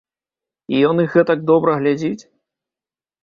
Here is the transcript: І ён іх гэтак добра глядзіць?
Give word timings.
І 0.77 0.79
ён 0.91 1.03
іх 1.03 1.17
гэтак 1.17 1.39
добра 1.51 1.75
глядзіць? 1.81 2.23